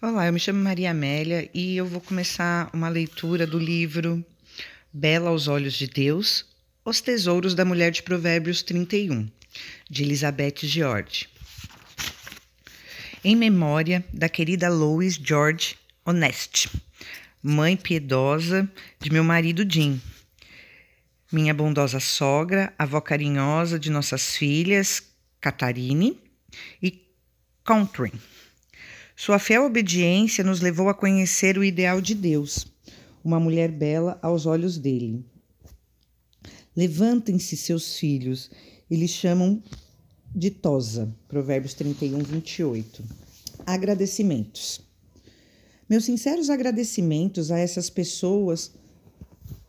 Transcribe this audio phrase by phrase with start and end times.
[0.00, 4.24] Olá, eu me chamo Maria Amélia e eu vou começar uma leitura do livro
[4.92, 6.44] Bela aos Olhos de Deus,
[6.84, 9.30] Os Tesouros da Mulher de Provérbios 31,
[9.88, 11.28] de Elizabeth George.
[13.24, 16.68] Em memória da querida Lois George Honest,
[17.42, 18.68] mãe piedosa
[19.00, 20.00] de meu marido Jim,
[21.30, 25.02] minha bondosa sogra, avó carinhosa de nossas filhas,
[25.40, 26.20] Catarine
[26.82, 27.02] e
[27.64, 28.12] Contrin.
[29.24, 32.66] Sua fiel obediência nos levou a conhecer o ideal de Deus,
[33.22, 35.24] uma mulher bela aos olhos dele.
[36.74, 38.50] Levantem-se, seus filhos,
[38.90, 39.62] eles chamam
[40.34, 43.04] de Tosa, Provérbios 31, 28.
[43.64, 44.80] Agradecimentos.
[45.88, 48.72] Meus sinceros agradecimentos a essas pessoas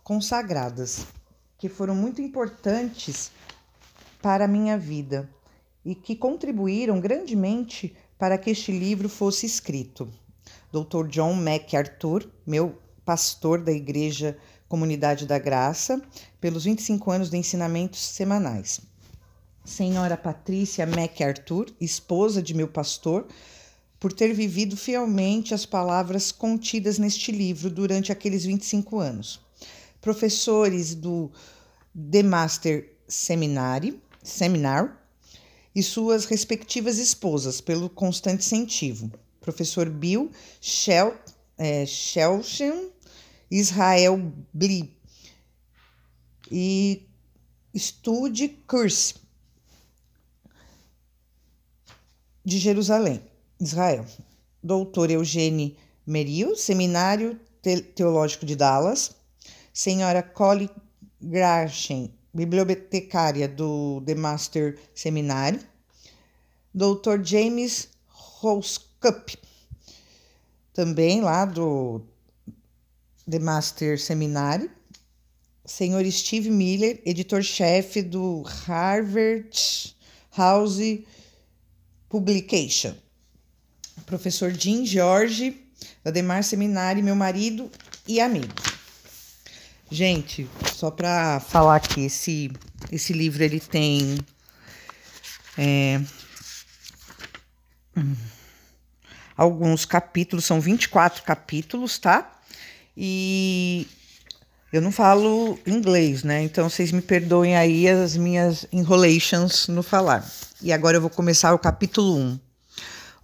[0.03, 1.05] consagradas,
[1.59, 3.29] que foram muito importantes
[4.19, 5.29] para a minha vida
[5.85, 10.09] e que contribuíram grandemente para que este livro fosse escrito.
[10.71, 11.09] Dr.
[11.09, 14.37] John MacArthur, meu pastor da Igreja
[14.69, 16.01] Comunidade da Graça,
[16.39, 18.79] pelos 25 anos de ensinamentos semanais.
[19.65, 23.27] Senhora Patrícia MacArthur, esposa de meu pastor,
[23.99, 29.41] por ter vivido fielmente as palavras contidas neste livro durante aqueles 25 anos.
[29.99, 31.29] Professores do
[31.93, 35.02] The Master Seminary, Seminar
[35.75, 39.11] e suas respectivas esposas, pelo constante incentivo.
[39.41, 41.17] Professor Bill Shel,
[41.57, 41.85] é,
[43.49, 44.95] Israel Bli
[46.51, 47.07] e
[47.75, 49.15] Stude Curse,
[52.45, 53.21] de Jerusalém,
[53.59, 54.05] Israel.
[54.61, 57.39] Doutor Eugene Meril, Seminário
[57.95, 59.15] Teológico de Dallas.
[59.73, 60.69] Senhora Collie
[61.19, 65.59] Grashen, bibliotecária do The Master Seminário,
[66.73, 67.23] Dr.
[67.23, 69.37] James Roscup,
[70.73, 72.01] também lá do
[73.29, 74.71] The Master Seminário,
[75.65, 79.95] Senhor Steve Miller, editor-chefe do Harvard
[80.35, 80.79] House
[82.09, 82.95] Publication,
[84.05, 85.63] professor Jim George,
[86.03, 87.69] da Demar Seminário, meu marido
[88.07, 88.72] e amigo.
[89.93, 92.51] Gente, só para falar que esse,
[92.91, 94.17] esse livro ele tem
[95.55, 96.01] é,
[97.95, 98.15] hum,
[99.37, 102.41] alguns capítulos, são 24 capítulos, tá?
[102.97, 103.85] E
[104.71, 106.41] eu não falo inglês, né?
[106.41, 110.27] Então vocês me perdoem aí as minhas enrolations no falar.
[110.59, 112.39] E agora eu vou começar o capítulo 1.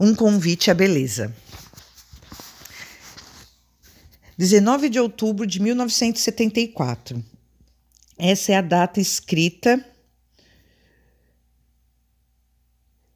[0.02, 1.34] Um convite à beleza.
[4.40, 7.22] 19 de outubro de 1974.
[8.18, 9.86] Essa é a data escrita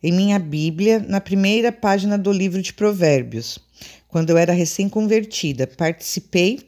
[0.03, 3.57] em minha Bíblia, na primeira página do livro de Provérbios,
[4.09, 5.65] quando eu era recém-convertida.
[5.65, 6.59] Participei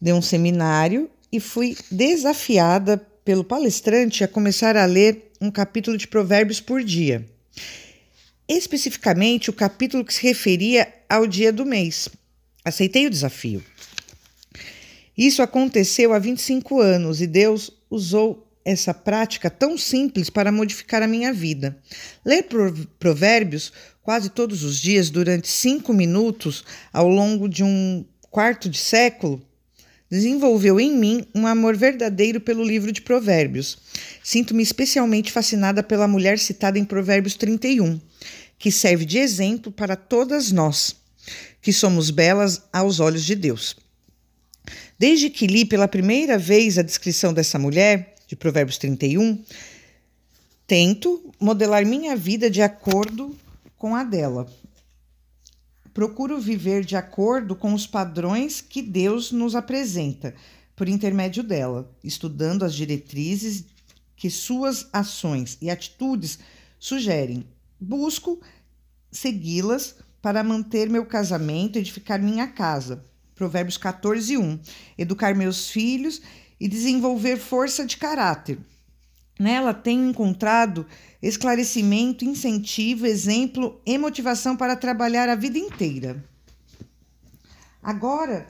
[0.00, 6.06] de um seminário e fui desafiada pelo palestrante a começar a ler um capítulo de
[6.06, 7.28] Provérbios por dia.
[8.48, 12.08] Especificamente o capítulo que se referia ao dia do mês.
[12.64, 13.62] Aceitei o desafio.
[15.16, 21.06] Isso aconteceu há 25 anos e Deus usou essa prática tão simples para modificar a
[21.06, 21.76] minha vida.
[22.24, 22.46] Ler
[22.98, 23.72] provérbios
[24.02, 29.42] quase todos os dias durante cinco minutos ao longo de um quarto de século
[30.10, 33.78] desenvolveu em mim um amor verdadeiro pelo livro de Provérbios.
[34.22, 38.00] Sinto-me especialmente fascinada pela mulher citada em Provérbios 31,
[38.58, 40.99] que serve de exemplo para todas nós
[41.60, 43.76] que somos belas aos olhos de Deus.
[44.98, 49.42] Desde que li pela primeira vez a descrição dessa mulher, de Provérbios 31,
[50.66, 53.36] tento modelar minha vida de acordo
[53.76, 54.46] com a dela.
[55.92, 60.34] Procuro viver de acordo com os padrões que Deus nos apresenta
[60.76, 63.64] por intermédio dela, estudando as diretrizes
[64.14, 66.38] que suas ações e atitudes
[66.78, 67.44] sugerem.
[67.80, 68.40] Busco
[69.10, 73.04] segui-las para manter meu casamento, edificar minha casa.
[73.34, 74.60] Provérbios 14, 1.
[74.98, 76.20] Educar meus filhos
[76.60, 78.58] e desenvolver força de caráter.
[79.38, 80.86] Nela tenho encontrado
[81.22, 86.22] esclarecimento, incentivo, exemplo e motivação para trabalhar a vida inteira.
[87.82, 88.46] Agora,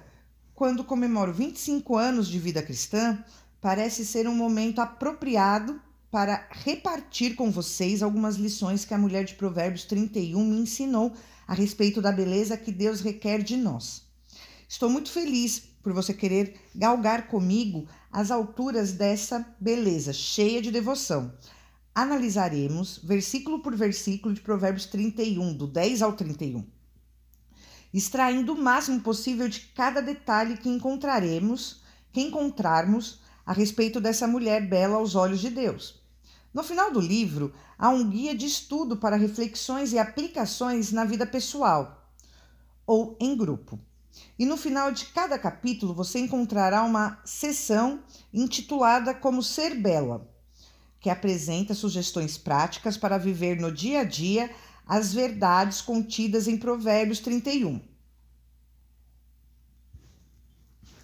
[0.53, 3.25] quando comemoro 25 anos de vida cristã,
[3.61, 5.81] parece ser um momento apropriado
[6.11, 11.15] para repartir com vocês algumas lições que a mulher de Provérbios 31 me ensinou
[11.51, 14.05] a respeito da beleza que Deus requer de nós.
[14.69, 21.35] Estou muito feliz por você querer galgar comigo as alturas dessa beleza, cheia de devoção.
[21.93, 26.65] Analisaremos versículo por versículo de Provérbios 31, do 10 ao 31.
[27.93, 31.83] extraindo o máximo possível de cada detalhe que encontraremos,
[32.13, 36.00] que encontrarmos a respeito dessa mulher bela aos olhos de Deus.
[36.53, 41.25] No final do livro, há um guia de estudo para reflexões e aplicações na vida
[41.25, 42.13] pessoal
[42.85, 43.79] ou em grupo.
[44.37, 48.03] E no final de cada capítulo você encontrará uma seção
[48.35, 50.29] intitulada Como Ser Bela,
[50.99, 54.51] que apresenta sugestões práticas para viver no dia a dia
[54.87, 57.81] as verdades contidas em Provérbios 31.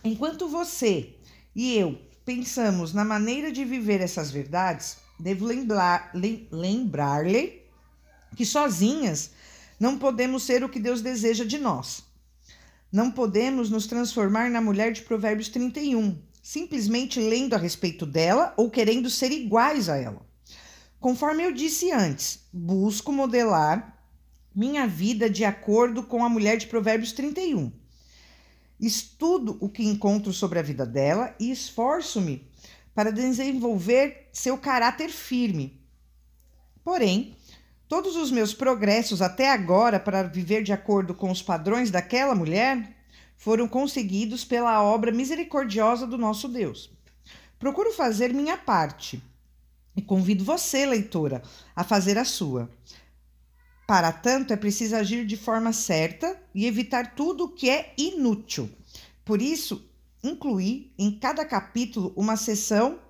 [0.03, 1.15] Enquanto você
[1.55, 7.25] e eu pensamos na maneira de viver essas verdades, devo lembrar-lhe lembrar
[8.35, 9.31] que sozinhas
[9.79, 12.03] não podemos ser o que Deus deseja de nós.
[12.91, 18.71] Não podemos nos transformar na mulher de Provérbios 31, simplesmente lendo a respeito dela ou
[18.71, 20.25] querendo ser iguais a ela.
[21.01, 23.97] Conforme eu disse antes, busco modelar
[24.55, 27.71] minha vida de acordo com a mulher de Provérbios 31.
[28.81, 32.47] Estudo o que encontro sobre a vida dela e esforço-me
[32.97, 35.79] para desenvolver seu caráter firme.
[36.83, 37.37] Porém,
[37.87, 42.97] todos os meus progressos até agora para viver de acordo com os padrões daquela mulher
[43.37, 46.91] foram conseguidos pela obra misericordiosa do nosso Deus.
[47.59, 49.23] Procuro fazer minha parte
[49.95, 51.43] e convido você, leitora,
[51.75, 52.71] a fazer a sua.
[53.87, 58.71] Para tanto, é preciso agir de forma certa e evitar tudo o que é inútil.
[59.23, 59.87] Por isso,
[60.27, 63.01] incluí em cada capítulo uma seção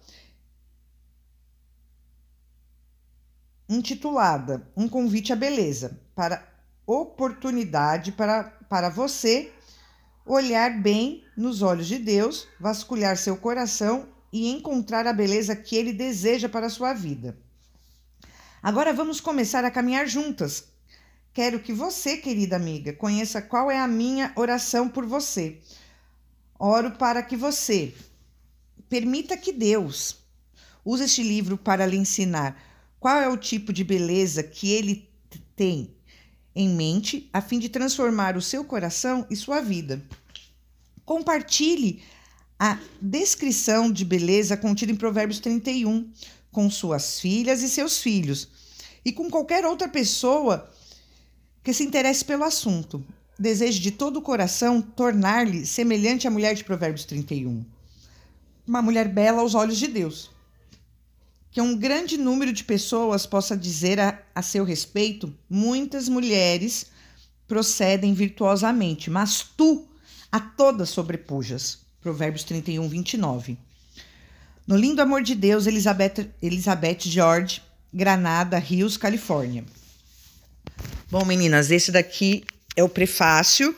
[3.69, 6.47] intitulada Um convite à beleza, para
[6.87, 9.53] oportunidade para, para você
[10.25, 15.93] olhar bem nos olhos de Deus, vasculhar seu coração e encontrar a beleza que ele
[15.93, 17.37] deseja para a sua vida.
[18.63, 20.65] Agora vamos começar a caminhar juntas.
[21.33, 25.61] Quero que você, querida amiga, conheça qual é a minha oração por você.
[26.59, 27.95] Oro para que você
[28.89, 30.17] permita que Deus
[30.85, 32.61] use este livro para lhe ensinar
[32.99, 35.09] qual é o tipo de beleza que ele
[35.55, 35.95] tem
[36.55, 40.03] em mente a fim de transformar o seu coração e sua vida.
[41.05, 42.03] Compartilhe
[42.59, 46.11] a descrição de beleza contida em Provérbios 31
[46.51, 48.49] com suas filhas e seus filhos
[49.05, 50.73] e com qualquer outra pessoa
[51.63, 53.05] que se interesse pelo assunto.
[53.39, 57.65] Deseje de todo o coração tornar-lhe semelhante à mulher de Provérbios 31.
[58.67, 60.31] Uma mulher bela aos olhos de Deus.
[61.51, 66.87] Que um grande número de pessoas possa dizer a, a seu respeito: muitas mulheres
[67.47, 69.87] procedem virtuosamente, mas tu
[70.33, 71.79] a todas sobrepujas.
[72.01, 73.59] Provérbios 31, 29.
[74.67, 77.63] No lindo amor de Deus, Elizabeth, Elizabeth George,
[77.93, 79.65] Granada, Rios, Califórnia.
[81.11, 82.45] Bom, meninas, esse daqui
[82.77, 83.75] é o prefácio.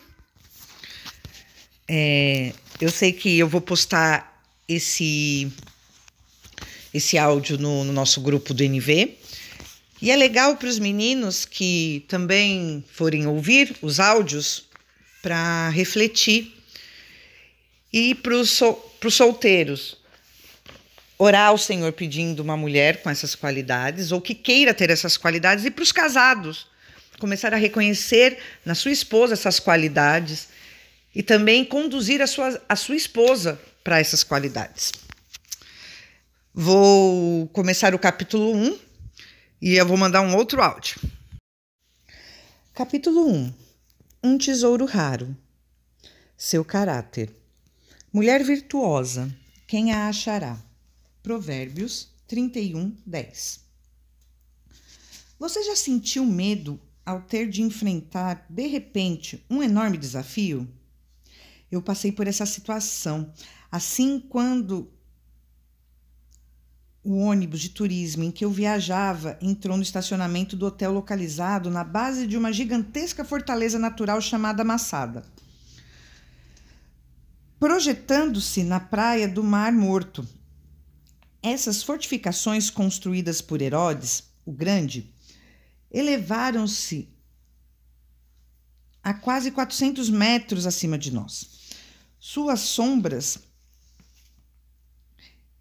[1.86, 5.50] É, eu sei que eu vou postar esse
[6.92, 9.16] esse áudio no, no nosso grupo do NV.
[10.00, 14.64] E é legal para os meninos que também forem ouvir os áudios
[15.22, 16.54] para refletir.
[17.92, 19.96] E para os sol, solteiros,
[21.18, 25.64] orar ao Senhor pedindo uma mulher com essas qualidades, ou que queira ter essas qualidades,
[25.64, 26.66] e para os casados,
[27.18, 30.48] começar a reconhecer na sua esposa essas qualidades
[31.14, 34.92] e também conduzir a sua, a sua esposa para essas qualidades.
[36.54, 38.78] Vou começar o capítulo 1
[39.60, 41.00] e eu vou mandar um outro áudio.
[42.74, 43.54] Capítulo 1
[44.22, 45.36] Um tesouro raro.
[46.36, 47.34] Seu caráter.
[48.12, 49.32] Mulher virtuosa,
[49.66, 50.56] quem a achará?
[51.22, 53.60] Provérbios 31, 10.
[55.38, 60.68] Você já sentiu medo ao ter de enfrentar, de repente, um enorme desafio?
[61.72, 63.32] Eu passei por essa situação.
[63.72, 64.92] Assim, quando
[67.02, 71.82] o ônibus de turismo em que eu viajava entrou no estacionamento do hotel localizado na
[71.82, 75.24] base de uma gigantesca fortaleza natural chamada Massada.
[77.58, 80.28] Projetando-se na praia do Mar Morto.
[81.42, 85.10] Essas fortificações construídas por Herodes, o Grande,
[85.90, 87.08] elevaram-se
[89.02, 91.70] a quase 400 metros acima de nós.
[92.18, 93.38] Suas sombras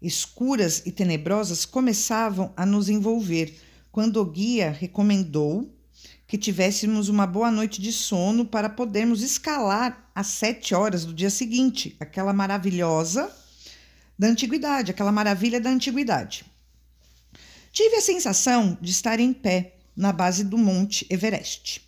[0.00, 3.58] escuras e tenebrosas começavam a nos envolver
[3.90, 5.74] quando o guia recomendou
[6.26, 11.30] que tivéssemos uma boa noite de sono para podermos escalar às sete horas do dia
[11.30, 13.34] seguinte, aquela maravilhosa
[14.18, 16.44] da antiguidade, aquela maravilha da antiguidade.
[17.72, 21.82] Tive a sensação de estar em pé na base do Monte Everest.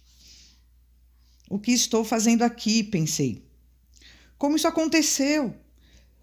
[1.48, 2.82] O que estou fazendo aqui?
[2.82, 3.44] pensei.
[4.36, 5.54] Como isso aconteceu?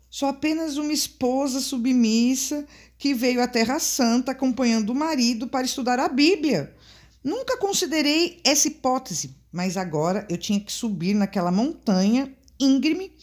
[0.10, 2.68] Sou apenas uma esposa submissa
[2.98, 6.76] que veio à Terra Santa acompanhando o marido para estudar a Bíblia.
[7.24, 13.14] Nunca considerei essa hipótese, mas agora eu tinha que subir naquela montanha íngreme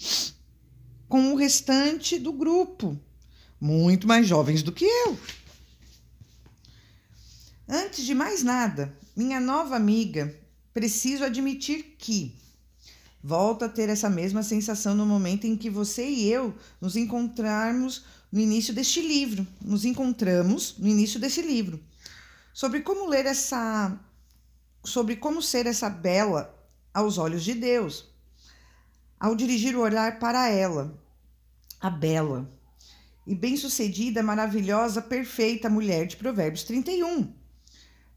[1.06, 2.98] com o restante do grupo,
[3.60, 5.18] muito mais jovens do que eu.
[7.68, 10.38] Antes de mais nada, minha nova amiga,
[10.74, 12.36] preciso admitir que
[13.22, 18.04] volto a ter essa mesma sensação no momento em que você e eu nos encontrarmos
[18.30, 19.46] no início deste livro.
[19.62, 21.80] Nos encontramos no início desse livro.
[22.52, 23.98] Sobre como ler essa
[24.84, 26.54] sobre como ser essa bela
[26.92, 28.12] aos olhos de Deus.
[29.18, 31.02] Ao dirigir o olhar para ela,
[31.80, 32.52] a bela
[33.26, 37.43] e bem-sucedida, maravilhosa, perfeita mulher de Provérbios 31.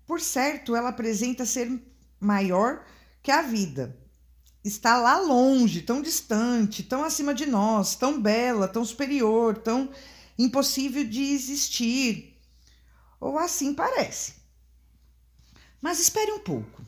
[0.07, 1.69] Por certo, ela apresenta ser
[2.17, 2.85] maior
[3.21, 3.95] que a vida.
[4.63, 9.91] Está lá longe, tão distante, tão acima de nós, tão bela, tão superior, tão
[10.39, 12.39] impossível de existir.
[13.19, 14.35] Ou assim parece.
[15.81, 16.81] Mas espere um pouco.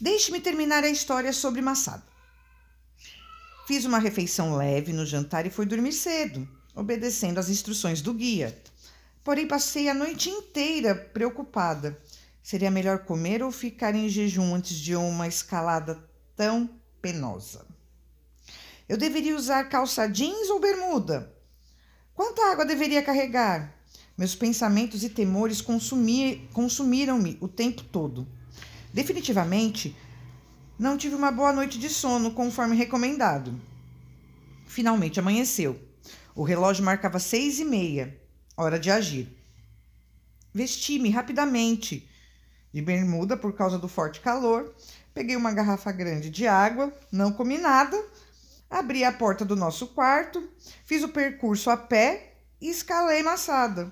[0.00, 2.04] Deixe-me terminar a história sobre Massada.
[3.66, 8.56] Fiz uma refeição leve no jantar e fui dormir cedo, obedecendo às instruções do guia.
[9.24, 12.00] Porém, passei a noite inteira preocupada
[12.46, 16.70] Seria melhor comer ou ficar em jejum antes de uma escalada tão
[17.02, 17.66] penosa?
[18.88, 21.34] Eu deveria usar calça jeans ou bermuda?
[22.14, 23.74] Quanta água deveria carregar?
[24.16, 28.28] Meus pensamentos e temores consumiram-me o tempo todo.
[28.94, 29.96] Definitivamente,
[30.78, 33.60] não tive uma boa noite de sono conforme recomendado.
[34.68, 35.80] Finalmente amanheceu.
[36.32, 38.16] O relógio marcava seis e meia,
[38.56, 39.36] hora de agir.
[40.54, 42.08] Vesti-me rapidamente
[42.76, 44.74] de bermuda por causa do forte calor.
[45.14, 47.98] Peguei uma garrafa grande de água, não comi nada,
[48.68, 50.46] abri a porta do nosso quarto,
[50.84, 53.90] fiz o percurso a pé e escalei Massada.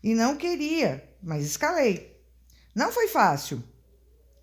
[0.00, 2.22] E não queria, mas escalei.
[2.72, 3.60] Não foi fácil.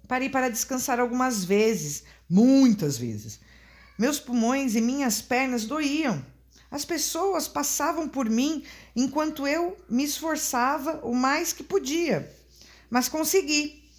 [0.06, 3.40] Parei para descansar algumas vezes, muitas vezes.
[3.98, 6.22] Meus pulmões e minhas pernas doíam.
[6.70, 12.38] As pessoas passavam por mim enquanto eu me esforçava o mais que podia
[12.90, 13.90] mas consegui.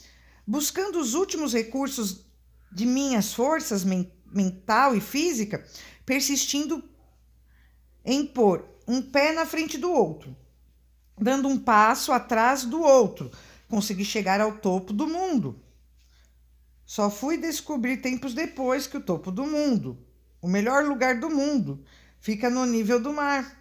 [0.47, 2.27] Buscando os últimos recursos
[2.73, 5.67] de minhas forças men mental e física,
[6.07, 6.89] persistindo
[8.05, 10.37] em pôr um pé na frente do outro,
[11.19, 13.31] dando um passo atrás do outro,
[13.69, 15.61] consegui chegar ao topo do mundo.
[16.87, 19.99] Só fui descobrir tempos depois que o topo do mundo,
[20.41, 21.85] o melhor lugar do mundo,
[22.21, 23.61] fica no nível do mar.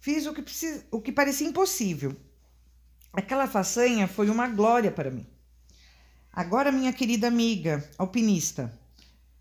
[0.00, 0.84] Fiz o que, precis...
[0.90, 2.14] o que parecia impossível
[3.12, 5.26] Aquela façanha foi uma glória para mim.
[6.32, 8.72] Agora, minha querida amiga alpinista,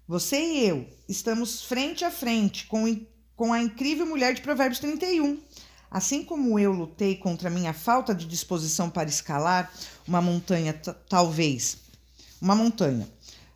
[0.08, 3.06] você e eu estamos frente a frente com,
[3.36, 5.38] com a incrível mulher de Provérbios 31.
[5.92, 9.72] Assim como eu lutei contra a minha falta de disposição para escalar
[10.08, 10.74] uma montanha,
[11.08, 11.78] talvez,
[12.42, 13.08] uma montanha,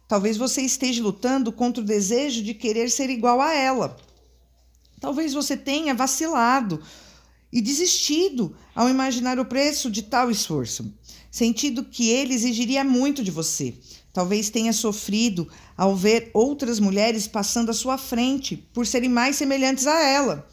[0.08, 3.98] talvez você esteja lutando contra o desejo de querer ser igual a ela.
[5.00, 6.82] Talvez você tenha vacilado
[7.51, 10.93] e desistido ao imaginar o preço de tal esforço,
[11.29, 13.74] sentindo que ele exigiria muito de você.
[14.13, 19.88] Talvez tenha sofrido ao ver outras mulheres passando à sua frente por serem mais semelhantes
[19.88, 20.48] a ela.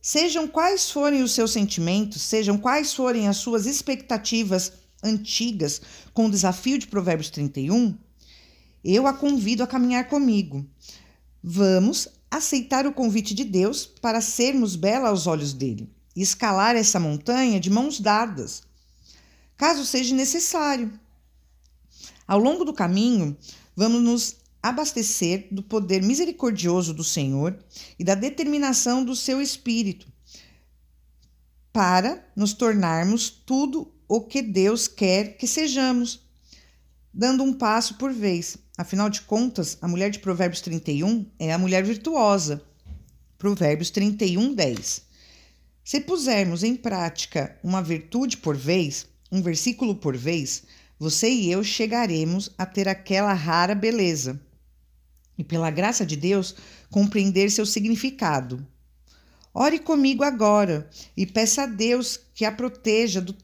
[0.00, 5.80] Sejam quais forem os seus sentimentos, sejam quais forem as suas expectativas antigas
[6.12, 7.96] com o desafio de Provérbios 31,
[8.84, 10.66] eu a convido a caminhar comigo.
[11.42, 16.98] Vamos aceitar o convite de Deus para sermos bela aos olhos dele e escalar essa
[16.98, 18.62] montanha de mãos dadas,
[19.56, 20.92] caso seja necessário.
[22.26, 23.36] Ao longo do caminho,
[23.74, 27.58] vamos nos abastecer do poder misericordioso do Senhor
[27.98, 30.06] e da determinação do seu Espírito
[31.72, 36.26] para nos tornarmos tudo o que Deus quer que sejamos,
[37.14, 38.58] dando um passo por vez.
[38.78, 42.62] Afinal de contas, a mulher de Provérbios 31 é a mulher virtuosa.
[43.36, 45.02] Provérbios 31, 10.
[45.82, 50.62] Se pusermos em prática uma virtude por vez, um versículo por vez,
[50.96, 54.40] você e eu chegaremos a ter aquela rara beleza
[55.36, 56.54] e, pela graça de Deus,
[56.88, 58.64] compreender seu significado.
[59.52, 63.34] Ore comigo agora e peça a Deus que a proteja do,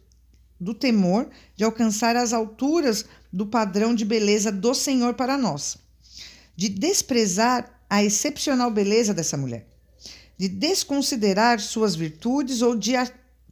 [0.58, 5.76] do temor de alcançar as alturas do padrão de beleza do Senhor para nós,
[6.56, 9.66] de desprezar a excepcional beleza dessa mulher,
[10.38, 12.92] de desconsiderar suas virtudes ou de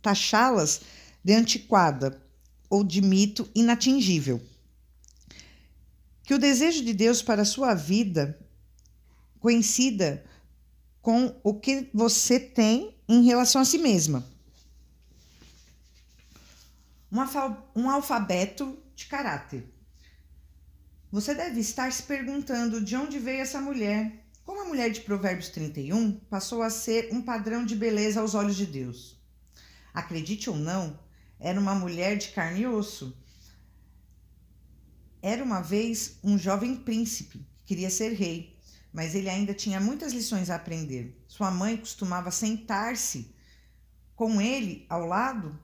[0.01, 0.81] taxá-las
[1.25, 2.21] de antiquada
[2.69, 4.41] ou de mito inatingível.
[6.25, 8.39] que o desejo de Deus para a sua vida
[9.41, 10.25] coincida
[11.03, 14.32] com o que você tem em relação a si mesma.
[17.77, 19.71] Um, alfabeto de caráter.
[21.11, 24.25] Você deve estar se perguntando de onde veio essa mulher.
[24.43, 28.57] Como a mulher de Provérbios 31 passou a ser um padrão de beleza aos olhos
[28.57, 29.21] de Deus.
[29.93, 30.99] Acredite ou não,
[31.39, 33.15] era uma mulher de carne e osso.
[35.21, 38.59] Era uma vez um jovem príncipe que queria ser rei,
[38.91, 41.23] mas ele ainda tinha muitas lições a aprender.
[41.29, 43.35] Sua mãe costumava sentar-se
[44.17, 45.61] com ele ao lado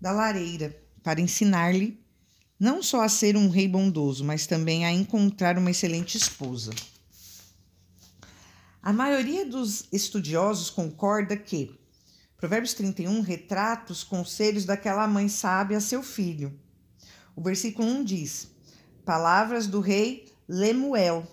[0.00, 2.04] da lareira para ensinar-lhe
[2.58, 6.72] não só a ser um rei bondoso, mas também a encontrar uma excelente esposa.
[8.82, 11.78] A maioria dos estudiosos concorda que
[12.36, 16.58] Provérbios 31 retrata os conselhos daquela mãe sábia a seu filho.
[17.36, 18.48] O versículo 1 diz:
[19.04, 21.24] Palavras do rei Lemuel,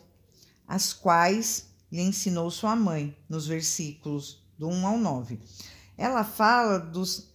[0.68, 5.40] as quais lhe ensinou sua mãe, nos versículos do 1 ao 9.
[5.98, 7.33] Ela fala dos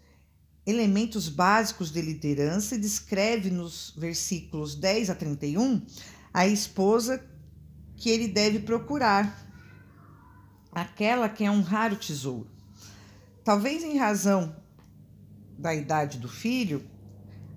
[0.68, 5.80] elementos básicos de liderança e descreve nos versículos 10 a 31
[6.32, 7.24] a esposa
[7.96, 9.48] que ele deve procurar,
[10.70, 12.50] aquela que é um raro tesouro.
[13.42, 14.54] Talvez em razão
[15.58, 16.84] da idade do filho,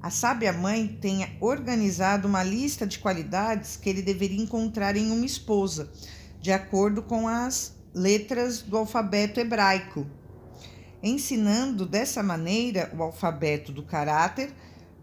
[0.01, 5.25] a sábia mãe tenha organizado uma lista de qualidades que ele deveria encontrar em uma
[5.25, 5.91] esposa,
[6.39, 10.07] de acordo com as letras do alfabeto hebraico
[11.03, 14.53] Ensinando dessa maneira o alfabeto do caráter,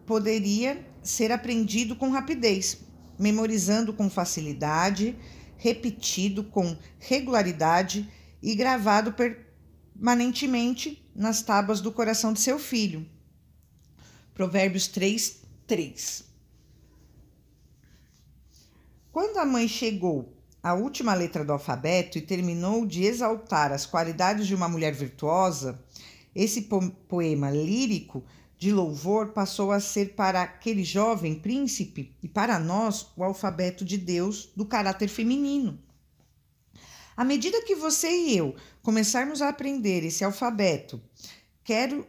[0.07, 2.78] poderia ser aprendido com rapidez,
[3.19, 5.19] memorizando com facilidade,
[5.57, 8.09] repetido com regularidade
[8.40, 13.05] e gravado permanentemente nas tábuas do coração de seu filho.
[14.33, 16.25] Provérbios 3, 3.
[19.11, 24.46] Quando a mãe chegou a última letra do alfabeto e terminou de exaltar as qualidades
[24.46, 25.83] de uma mulher virtuosa,
[26.38, 28.24] esse po poema lírico
[28.57, 33.98] de louvor passou a ser para aquele jovem príncipe e para nós o alfabeto de
[33.98, 35.83] Deus do caráter feminino.
[37.16, 41.03] À medida que você e eu começarmos a aprender esse alfabeto,
[41.64, 42.07] quero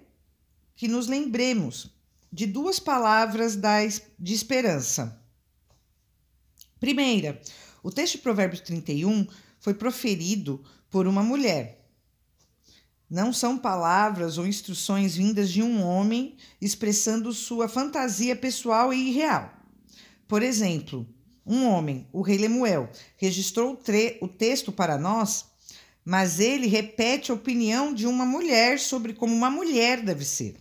[0.75, 1.91] que nos lembremos
[2.31, 3.57] de duas palavras
[4.19, 5.19] de esperança.
[6.79, 7.41] Primeira,
[7.81, 9.27] o texto de Provérbios 31
[9.59, 11.78] foi proferido por uma mulher.
[13.09, 19.51] Não são palavras ou instruções vindas de um homem expressando sua fantasia pessoal e irreal.
[20.27, 21.07] Por exemplo,
[21.45, 23.79] um homem, o rei Lemuel, registrou
[24.21, 25.45] o, texto para nós,
[26.05, 30.57] mas ele repete a opinião de uma mulher sobre como uma mulher deve ser.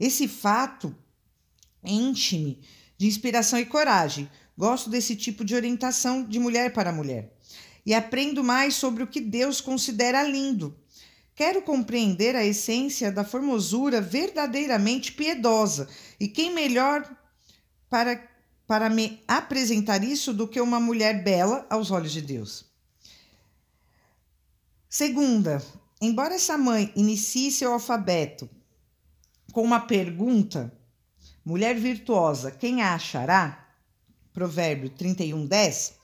[0.00, 0.94] Esse fato
[1.82, 2.60] enche-me
[2.96, 7.36] de inspiração e coragem, Gosto desse tipo de orientação de mulher para mulher.
[7.84, 10.76] E aprendo mais sobre o que Deus considera lindo.
[11.34, 15.88] Quero compreender a essência da formosura verdadeiramente piedosa.
[16.20, 17.10] E quem melhor
[17.90, 18.22] para,
[18.66, 22.64] para me apresentar isso do que uma mulher bela aos olhos de Deus?
[24.88, 25.60] Segunda,
[26.00, 28.48] embora essa mãe inicie seu alfabeto
[29.52, 30.72] com uma pergunta,
[31.44, 33.72] mulher virtuosa, quem a achará?
[34.32, 35.94] Provérbio 31, 10,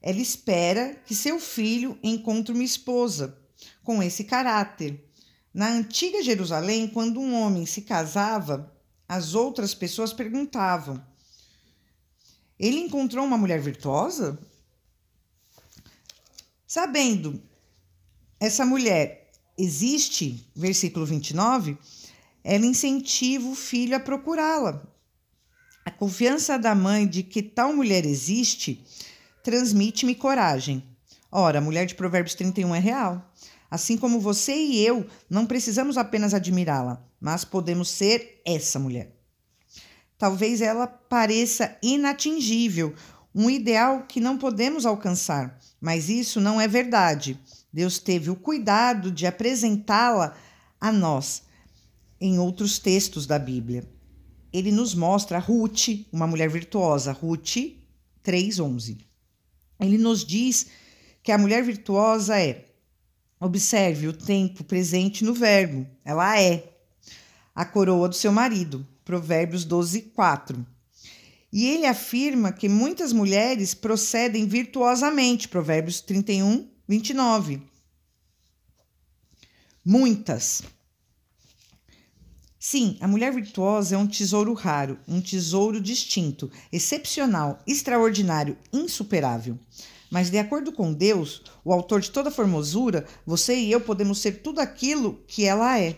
[0.00, 3.39] ela espera que seu filho encontre uma esposa
[3.82, 5.04] com esse caráter.
[5.52, 8.72] Na antiga Jerusalém, quando um homem se casava,
[9.08, 11.04] as outras pessoas perguntavam:
[12.58, 14.38] Ele encontrou uma mulher virtuosa?
[16.66, 17.42] Sabendo
[18.38, 21.76] essa mulher existe, versículo 29,
[22.44, 24.86] ela incentiva o filho a procurá-la.
[25.84, 28.84] A confiança da mãe de que tal mulher existe
[29.42, 30.84] transmite-me coragem.
[31.32, 33.29] Ora, a mulher de Provérbios 31 é real.
[33.70, 39.14] Assim como você e eu não precisamos apenas admirá-la, mas podemos ser essa mulher.
[40.18, 42.94] Talvez ela pareça inatingível,
[43.34, 47.38] um ideal que não podemos alcançar, mas isso não é verdade.
[47.72, 50.36] Deus teve o cuidado de apresentá-la
[50.80, 51.44] a nós
[52.20, 53.88] em outros textos da Bíblia
[54.52, 57.56] ele nos mostra Ruth, uma mulher virtuosa, Ruth
[58.22, 58.98] 3:11.
[59.78, 60.66] Ele nos diz
[61.22, 62.66] que a mulher virtuosa é
[63.40, 65.86] Observe o tempo presente no verbo.
[66.04, 66.70] Ela é
[67.54, 68.86] a coroa do seu marido.
[69.02, 70.66] Provérbios 12, 4.
[71.50, 75.48] E ele afirma que muitas mulheres procedem virtuosamente.
[75.48, 77.62] Provérbios 31, 29.
[79.82, 80.62] Muitas.
[82.58, 89.58] Sim, a mulher virtuosa é um tesouro raro, um tesouro distinto, excepcional, extraordinário, insuperável.
[90.10, 94.42] Mas, de acordo com Deus, o autor de toda formosura, você e eu podemos ser
[94.42, 95.96] tudo aquilo que ela é.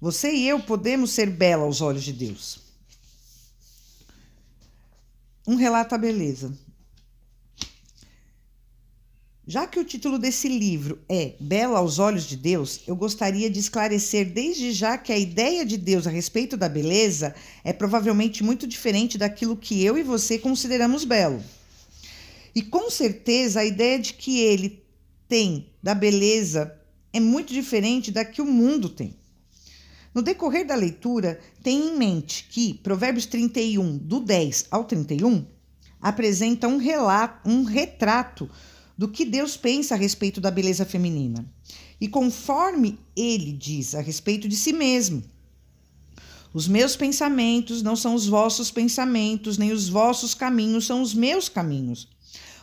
[0.00, 2.60] Você e eu podemos ser bela aos olhos de Deus.
[5.46, 6.56] Um relato à beleza.
[9.44, 13.58] Já que o título desse livro é Bela aos Olhos de Deus, eu gostaria de
[13.58, 18.68] esclarecer desde já que a ideia de Deus a respeito da beleza é provavelmente muito
[18.68, 21.42] diferente daquilo que eu e você consideramos belo.
[22.54, 24.82] E com certeza a ideia de que ele
[25.28, 26.78] tem da beleza
[27.12, 29.16] é muito diferente da que o mundo tem.
[30.14, 35.46] No decorrer da leitura, tenha em mente que Provérbios 31, do 10 ao 31,
[36.00, 38.50] apresenta um relato, um retrato
[38.96, 41.46] do que Deus pensa a respeito da beleza feminina.
[41.98, 45.22] E conforme ele diz a respeito de si mesmo,
[46.52, 51.48] os meus pensamentos não são os vossos pensamentos, nem os vossos caminhos são os meus
[51.48, 52.08] caminhos.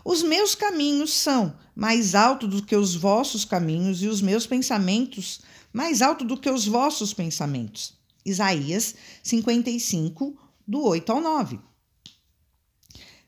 [0.03, 5.41] Os meus caminhos são mais altos do que os vossos caminhos, e os meus pensamentos
[5.71, 7.93] mais alto do que os vossos pensamentos.
[8.25, 11.59] Isaías 55, do 8 ao 9.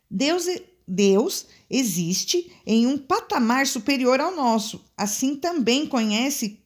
[0.10, 0.46] Deus,
[0.88, 4.84] Deus existe em um patamar superior ao nosso.
[4.98, 6.60] Assim também conhece,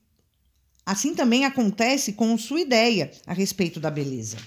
[0.85, 4.37] assim também acontece com sua ideia a respeito da beleza.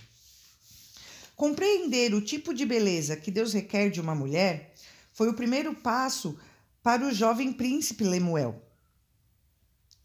[1.36, 4.74] Compreender o tipo de beleza que Deus requer de uma mulher
[5.18, 6.38] foi o primeiro passo
[6.80, 8.64] para o jovem príncipe Lemuel.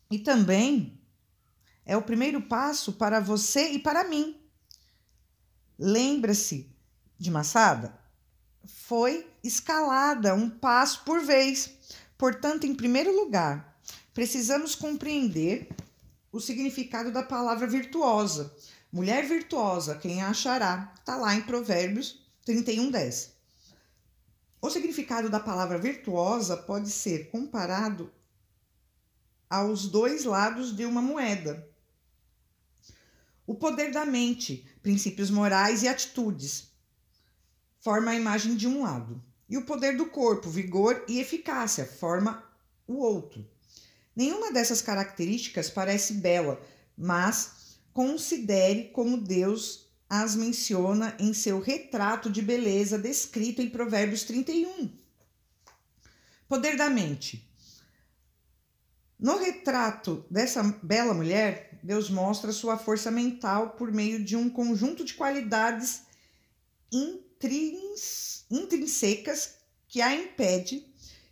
[0.10, 1.00] E também
[1.86, 4.36] é o primeiro passo para você e para mim.
[5.78, 6.76] Lembra-se
[7.20, 8.04] de Massada?
[8.66, 11.70] foi escalada um passo por vez.
[12.18, 13.78] Portanto, em primeiro lugar,
[14.16, 15.70] precisamos compreender
[16.32, 18.52] o significado da palavra virtuosa.
[18.92, 20.92] Mulher virtuosa, quem a achará?
[20.98, 23.33] Está lá em Provérbios 31, 10.
[24.64, 28.10] O significado da palavra virtuosa pode ser comparado
[29.50, 31.68] aos dois lados de uma moeda.
[33.46, 36.72] O poder da mente, princípios morais e atitudes
[37.82, 42.42] forma a imagem de um lado, e o poder do corpo, vigor e eficácia, forma
[42.88, 43.46] o outro.
[44.16, 46.58] Nenhuma dessas características parece bela,
[46.98, 49.83] mas considere como Deus
[50.16, 54.92] as menciona em seu retrato de beleza descrito em Provérbios 31.
[56.48, 57.52] Poder da mente.
[59.20, 65.04] No retrato dessa bela mulher, Deus mostra sua força mental por meio de um conjunto
[65.04, 66.04] de qualidades
[68.52, 69.56] intrínsecas
[69.88, 70.86] que a impede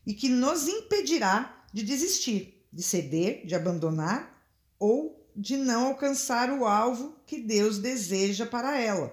[0.07, 4.43] e que nos impedirá de desistir, de ceder, de abandonar
[4.79, 9.12] ou de não alcançar o alvo que Deus deseja para ela.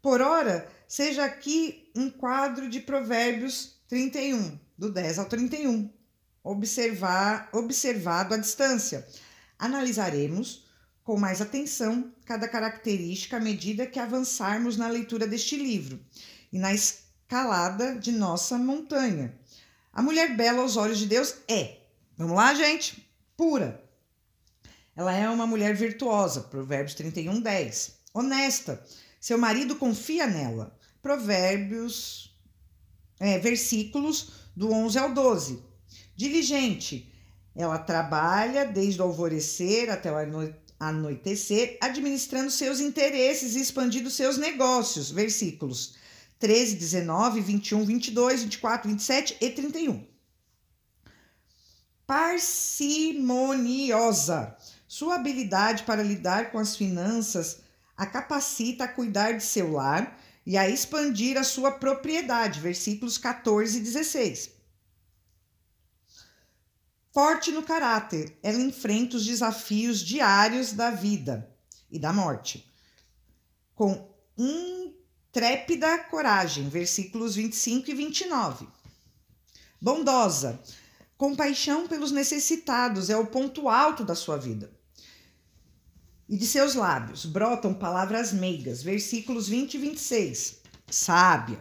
[0.00, 5.90] Por ora, seja aqui um quadro de Provérbios 31, do 10 ao 31,
[6.44, 9.04] observar, observado à distância.
[9.58, 10.64] Analisaremos
[11.02, 15.98] com mais atenção cada característica à medida que avançarmos na leitura deste livro
[16.52, 19.36] e na escalada de nossa montanha.
[19.92, 21.78] A mulher bela aos olhos de Deus é,
[22.16, 23.85] vamos lá, gente, pura.
[24.96, 27.96] Ela é uma mulher virtuosa, Provérbios 31, 10.
[28.14, 28.82] Honesta,
[29.20, 30.74] seu marido confia nela.
[31.02, 32.34] Provérbios,
[33.20, 35.62] é, versículos do 11 ao 12.
[36.16, 37.12] Diligente,
[37.54, 40.16] ela trabalha desde o alvorecer até o
[40.80, 45.10] anoitecer, administrando seus interesses e expandindo seus negócios.
[45.10, 45.96] Versículos
[46.38, 50.06] 13, 19, 21, 22, 24, 27 e 31.
[52.06, 54.55] Parcimoniosa.
[54.88, 57.60] Sua habilidade para lidar com as finanças
[57.96, 62.60] a capacita a cuidar de seu lar e a expandir a sua propriedade.
[62.60, 64.50] Versículos 14 e 16.
[67.12, 71.50] Forte no caráter, ela enfrenta os desafios diários da vida
[71.90, 72.70] e da morte.
[73.74, 78.68] Com intrépida coragem, versículos 25 e 29.
[79.80, 80.60] Bondosa,
[81.16, 84.70] compaixão pelos necessitados é o ponto alto da sua vida.
[86.28, 90.56] E de seus lábios brotam palavras meigas, versículos 20 e 26.
[90.90, 91.60] Sábia.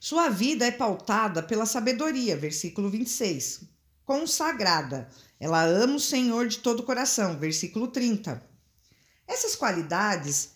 [0.00, 3.72] Sua vida é pautada pela sabedoria, versículo 26
[4.04, 5.08] consagrada.
[5.38, 7.38] Ela ama o Senhor de todo o coração.
[7.38, 8.42] Versículo 30.
[9.26, 10.51] Essas qualidades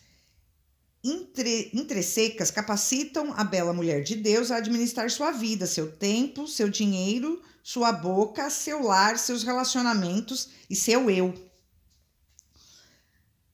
[1.10, 6.68] entre, entresecas capacitam a bela mulher de Deus a administrar sua vida, seu tempo, seu
[6.68, 11.34] dinheiro, sua boca, seu lar, seus relacionamentos e seu eu.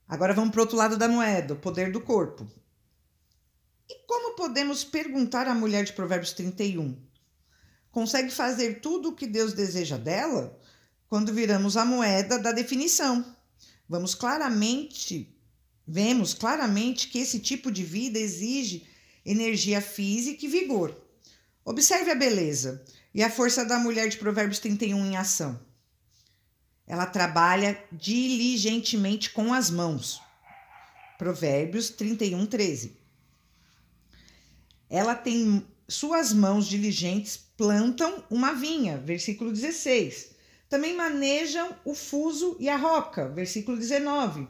[0.09, 2.47] Agora vamos para o outro lado da moeda, o poder do corpo.
[3.89, 6.97] E como podemos perguntar à mulher de Provérbios 31?
[7.91, 10.59] Consegue fazer tudo o que Deus deseja dela?
[11.09, 13.37] Quando viramos a moeda da definição,
[13.89, 15.35] vamos claramente,
[15.87, 18.87] vemos claramente que esse tipo de vida exige
[19.25, 20.97] energia física e vigor.
[21.65, 25.61] Observe a beleza e a força da mulher de Provérbios 31 em ação.
[26.87, 30.21] Ela trabalha diligentemente com as mãos.
[31.19, 32.97] Provérbios 31, 13.
[34.91, 40.33] Ela tem suas mãos diligentes plantam uma vinha, versículo 16.
[40.69, 44.49] Também manejam o fuso e a roca, versículo 19.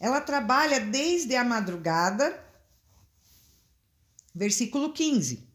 [0.00, 2.44] Ela trabalha desde a madrugada,
[4.34, 5.48] versículo 15,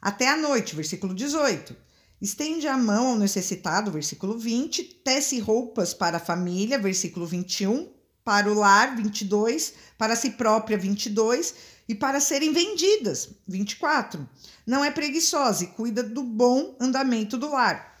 [0.00, 1.76] até a noite, versículo 18.
[2.20, 4.84] Estende a mão ao necessitado, versículo 20.
[5.02, 7.90] Tece roupas para a família, versículo 21.
[8.22, 9.72] Para o lar, 22.
[9.96, 11.54] Para si própria, 22.
[11.88, 14.28] E para serem vendidas, 24.
[14.66, 17.98] Não é preguiçosa e cuida do bom andamento do lar,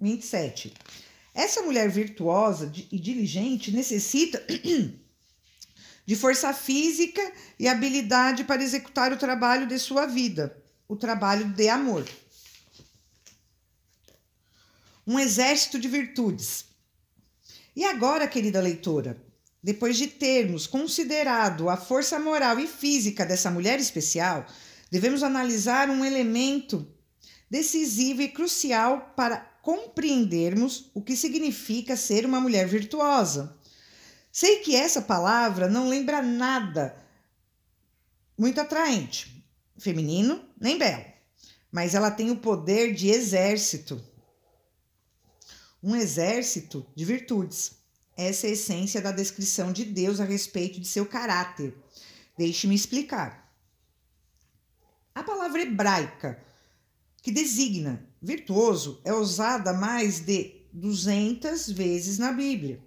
[0.00, 0.74] 27.
[1.34, 4.42] Essa mulher virtuosa e diligente necessita
[6.06, 11.68] de força física e habilidade para executar o trabalho de sua vida, o trabalho de
[11.68, 12.04] amor
[15.06, 16.66] um exército de virtudes.
[17.76, 19.16] E agora, querida leitora,
[19.62, 24.46] depois de termos considerado a força moral e física dessa mulher especial,
[24.90, 26.86] devemos analisar um elemento
[27.50, 33.56] decisivo e crucial para compreendermos o que significa ser uma mulher virtuosa.
[34.34, 37.00] Sei que essa palavra não lembra nada
[38.36, 39.46] muito atraente,
[39.78, 41.04] feminino nem belo,
[41.70, 44.04] mas ela tem o poder de exército
[45.80, 47.76] um exército de virtudes.
[48.16, 51.72] Essa é a essência da descrição de Deus a respeito de seu caráter.
[52.36, 53.54] Deixe-me explicar.
[55.14, 56.42] A palavra hebraica
[57.22, 62.82] que designa virtuoso é usada mais de 200 vezes na Bíblia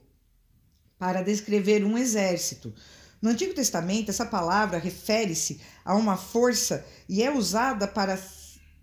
[0.97, 2.73] para descrever um exército.
[3.21, 8.19] No Antigo Testamento, essa palavra refere-se a uma força e é usada para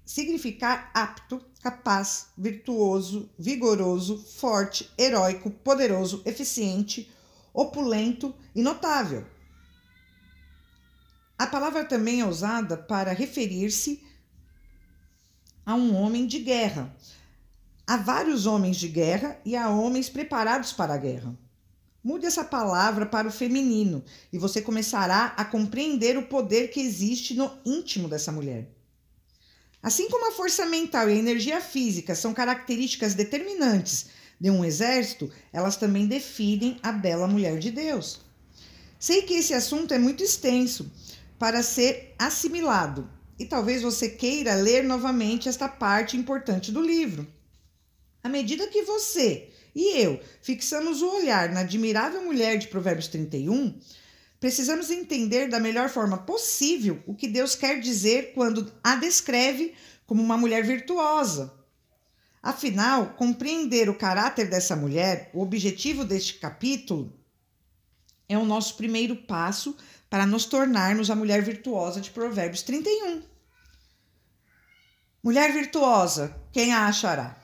[0.04, 7.10] significar apto, capaz, virtuoso, vigoroso, forte, heróico, poderoso, eficiente,
[7.52, 9.26] opulento e notável.
[11.38, 14.02] A palavra também é usada para referir-se
[15.64, 16.94] a um homem de guerra.
[17.86, 21.36] Há vários homens de guerra e há homens preparados para a guerra.
[22.04, 27.32] Mude essa palavra para o feminino e você começará a compreender o poder que existe
[27.32, 28.68] no íntimo dessa mulher.
[29.82, 34.06] Assim como a força mental e a energia física são características determinantes
[34.38, 38.20] de um exército, elas também definem a bela mulher de Deus.
[38.98, 40.92] Sei que esse assunto é muito extenso
[41.38, 47.26] para ser assimilado e talvez você queira ler novamente esta parte importante do livro.
[48.22, 53.78] À medida que você e eu fixamos o olhar na admirável mulher de Provérbios 31,
[54.44, 59.72] Precisamos entender da melhor forma possível o que Deus quer dizer quando a descreve
[60.06, 61.50] como uma mulher virtuosa.
[62.42, 67.18] Afinal, compreender o caráter dessa mulher, o objetivo deste capítulo,
[68.28, 69.74] é o nosso primeiro passo
[70.10, 73.22] para nos tornarmos a mulher virtuosa de Provérbios 31.
[75.22, 77.34] Mulher virtuosa, quem a achará?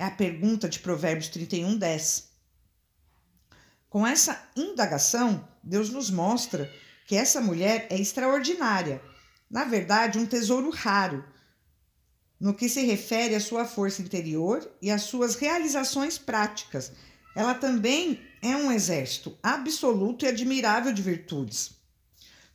[0.00, 2.30] É a pergunta de Provérbios 31, 10.
[3.90, 6.72] Com essa indagação, Deus nos mostra
[7.06, 9.02] que essa mulher é extraordinária,
[9.50, 11.22] na verdade, um tesouro raro,
[12.40, 16.92] no que se refere à sua força interior e às suas realizações práticas.
[17.36, 21.72] Ela também é um exército absoluto e admirável de virtudes.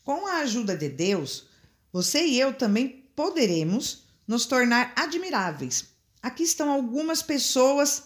[0.03, 1.47] Com a ajuda de Deus,
[1.93, 5.93] você e eu também poderemos nos tornar admiráveis.
[6.25, 8.05] Aqui estão algumas pessoas.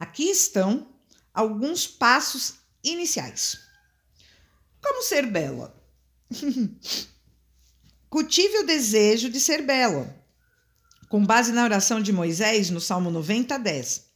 [0.00, 0.88] Aqui estão
[1.34, 3.60] alguns passos iniciais.
[4.82, 5.78] Como ser bela?
[8.08, 10.18] Cultive o desejo de ser bela.
[11.10, 14.06] Com base na oração de Moisés, no Salmo 90, 10.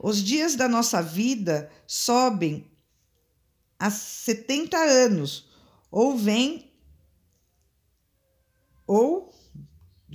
[0.00, 2.68] Os dias da nossa vida sobem
[3.78, 5.48] a 70 anos,
[5.92, 6.72] ou vem,
[8.84, 9.32] ou,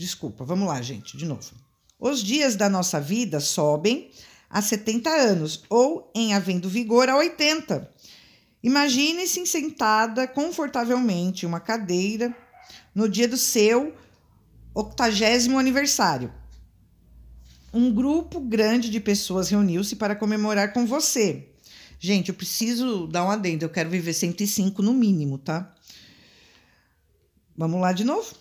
[0.01, 1.51] desculpa, vamos lá, gente, de novo.
[1.99, 4.09] Os dias da nossa vida sobem
[4.49, 7.89] a 70 anos, ou em havendo vigor a 80.
[8.63, 12.35] Imagine-se sentada confortavelmente em uma cadeira
[12.93, 13.95] no dia do seu
[14.73, 16.33] octagésimo aniversário.
[17.73, 21.47] Um grupo grande de pessoas reuniu-se para comemorar com você.
[21.99, 23.63] Gente, eu preciso dar um adendo.
[23.63, 25.73] Eu quero viver 105 no mínimo, tá?
[27.55, 28.35] Vamos lá de novo.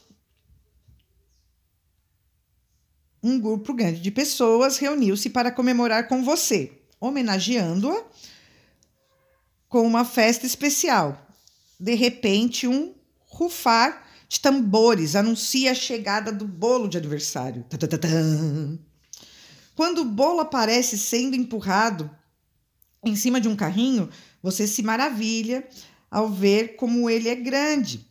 [3.22, 8.02] Um grupo grande de pessoas reuniu-se para comemorar com você, homenageando-a
[9.68, 11.26] com uma festa especial.
[11.78, 12.94] De repente, um
[13.26, 17.64] rufar de tambores anuncia a chegada do bolo de aniversário.
[19.74, 22.10] Quando o bolo aparece sendo empurrado
[23.04, 24.08] em cima de um carrinho,
[24.42, 25.66] você se maravilha
[26.10, 28.08] ao ver como ele é grande.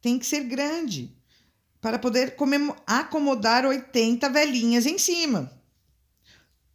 [0.00, 1.16] Tem que ser grande
[1.84, 2.34] para poder
[2.86, 5.52] acomodar 80 velhinhas em cima.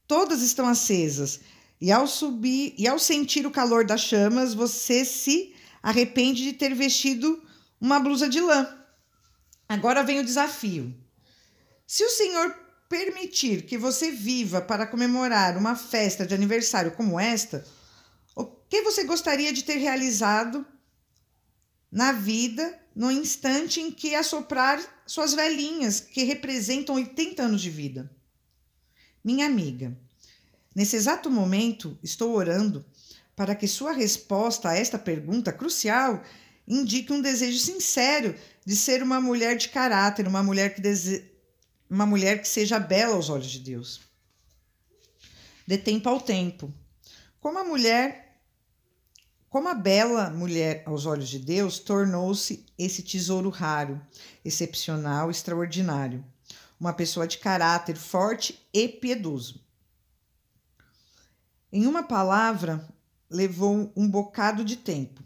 [0.05, 1.39] Todas estão acesas
[1.81, 6.75] e ao subir e ao sentir o calor das chamas, você se arrepende de ter
[6.75, 7.41] vestido
[7.81, 8.71] uma blusa de lã.
[9.67, 10.95] Agora vem o desafio.
[11.87, 12.55] Se o Senhor
[12.87, 17.65] permitir que você viva para comemorar uma festa de aniversário como esta,
[18.35, 20.63] o que você gostaria de ter realizado
[21.91, 28.11] na vida no instante em que assoprar suas velhinhas, que representam 80 anos de vida?
[29.23, 29.97] Minha amiga,
[30.75, 32.85] nesse exato momento estou orando
[33.37, 36.21] para que sua resposta a esta pergunta crucial
[36.67, 38.35] indique um desejo sincero
[38.65, 41.31] de ser uma mulher de caráter, uma mulher que dese
[41.89, 44.01] uma mulher que seja bela aos olhos de Deus.
[45.65, 46.71] De tempo ao tempo.
[47.39, 48.28] Como a mulher,
[49.49, 53.99] como a bela mulher aos olhos de Deus, tornou-se esse tesouro raro,
[54.45, 56.23] excepcional, extraordinário.
[56.79, 59.59] Uma pessoa de caráter forte e piedoso.
[61.71, 62.87] Em uma palavra,
[63.29, 65.23] levou um bocado de tempo.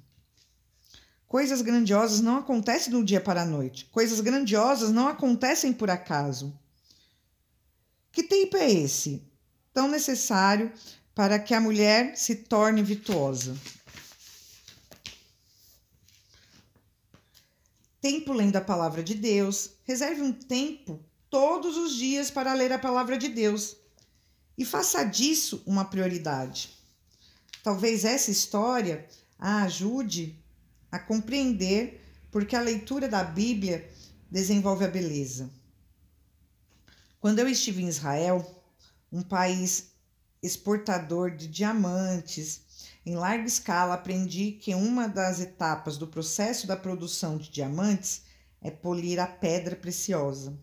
[1.27, 3.86] Coisas grandiosas não acontecem do dia para a noite.
[3.86, 6.57] Coisas grandiosas não acontecem por acaso.
[8.12, 9.27] Que tempo é esse?
[9.73, 10.71] Tão necessário
[11.15, 13.57] para que a mulher se torne virtuosa.
[18.03, 19.75] Tempo lendo a palavra de Deus.
[19.85, 23.77] Reserve um tempo todos os dias para ler a palavra de Deus
[24.57, 26.77] e faça disso uma prioridade.
[27.63, 29.07] Talvez essa história
[29.39, 30.37] a ajude
[30.91, 33.89] a compreender porque a leitura da Bíblia
[34.29, 35.49] desenvolve a beleza.
[37.21, 38.61] Quando eu estive em Israel,
[39.13, 39.93] um país
[40.41, 42.62] exportador de diamantes
[43.05, 48.23] em larga escala, aprendi que uma das etapas do processo da produção de diamantes
[48.61, 50.57] é polir a pedra preciosa.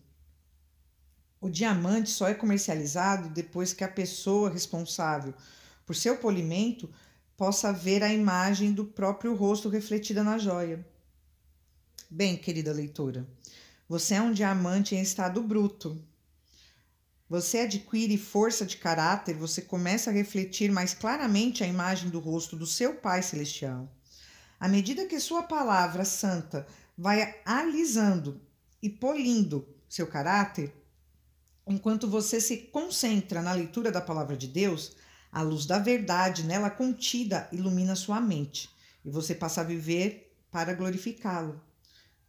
[1.39, 5.33] O diamante só é comercializado depois que a pessoa responsável
[5.85, 6.89] por seu polimento
[7.37, 10.85] possa ver a imagem do próprio rosto refletida na joia.
[12.09, 13.27] Bem, querida leitora,
[13.87, 15.99] você é um diamante em estado bruto.
[17.31, 22.57] Você adquire força de caráter, você começa a refletir mais claramente a imagem do rosto
[22.57, 23.89] do seu Pai Celestial.
[24.59, 26.67] À medida que sua palavra santa
[26.97, 28.41] vai alisando
[28.83, 30.73] e polindo seu caráter,
[31.65, 34.97] enquanto você se concentra na leitura da palavra de Deus,
[35.31, 38.69] a luz da verdade nela contida ilumina sua mente
[39.05, 41.61] e você passa a viver para glorificá-lo.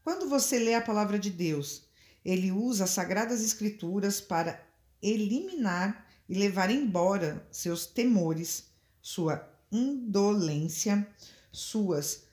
[0.05, 1.89] Quando você lê a palavra de Deus,
[2.25, 4.71] ele usa as sagradas escrituras para
[5.03, 11.07] eliminar e levar embora seus temores, sua indolência,
[11.51, 12.25] suas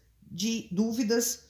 [0.72, 1.44] dúvidas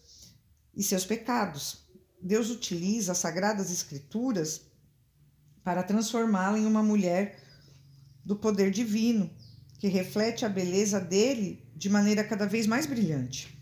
[0.75, 1.85] e seus pecados.
[2.21, 4.61] Deus utiliza as sagradas escrituras
[5.63, 7.43] para transformá-la em uma mulher
[8.23, 9.29] do poder divino,
[9.77, 13.57] que reflete a beleza dele de maneira cada vez mais brilhante.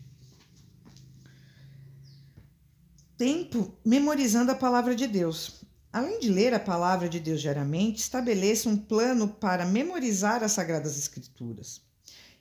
[3.18, 5.57] Tempo memorizando a palavra de Deus.
[5.98, 10.96] Além de ler a palavra de Deus diariamente, estabeleça um plano para memorizar as Sagradas
[10.96, 11.82] Escrituras.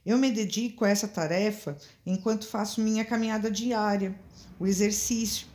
[0.05, 4.15] Eu me dedico a essa tarefa enquanto faço minha caminhada diária,
[4.61, 5.47] o exercício.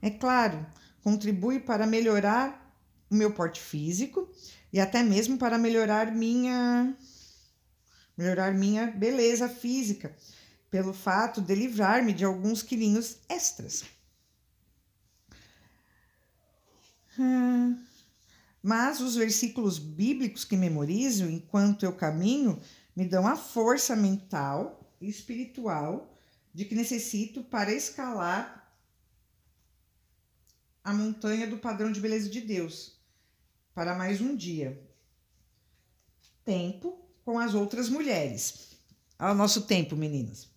[0.00, 0.64] É claro,
[1.02, 2.72] contribui para melhorar
[3.10, 4.30] o meu porte físico
[4.72, 6.96] e até mesmo para melhorar minha
[8.16, 10.14] melhorar minha beleza física,
[10.70, 13.82] pelo fato de livrar-me de alguns quilinhos extras.
[17.18, 17.78] Hum,
[18.62, 22.60] mas os versículos bíblicos que memorizo enquanto eu caminho
[22.94, 26.16] me dão a força mental e espiritual
[26.54, 28.62] de que necessito para escalar
[30.84, 32.98] a montanha do padrão de beleza de Deus
[33.74, 34.80] para mais um dia.
[36.44, 38.72] Tempo com as outras mulheres.
[39.18, 40.48] Ao nosso tempo, meninas.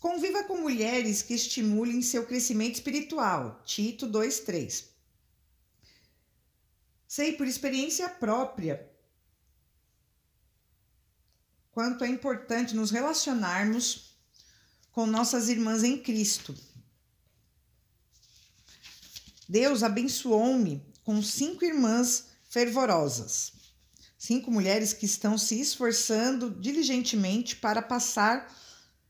[0.00, 3.62] Conviva com mulheres que estimulem seu crescimento espiritual.
[3.64, 4.95] Tito 2:3.
[7.06, 8.90] Sei por experiência própria
[11.70, 14.16] quanto é importante nos relacionarmos
[14.90, 16.54] com nossas irmãs em Cristo.
[19.48, 23.52] Deus abençoou-me com cinco irmãs fervorosas,
[24.18, 28.50] cinco mulheres que estão se esforçando diligentemente para passar